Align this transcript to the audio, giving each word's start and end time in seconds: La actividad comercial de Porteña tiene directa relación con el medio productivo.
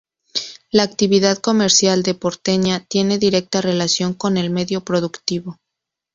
La 0.71 0.81
actividad 0.81 1.37
comercial 1.37 2.01
de 2.01 2.15
Porteña 2.15 2.79
tiene 2.79 3.19
directa 3.19 3.61
relación 3.61 4.15
con 4.15 4.35
el 4.37 4.49
medio 4.49 4.83
productivo. 4.83 5.57